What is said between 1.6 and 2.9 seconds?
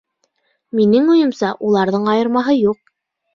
уларҙың айырмаһы юҡ..